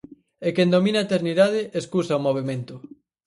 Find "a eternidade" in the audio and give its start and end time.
0.99-1.61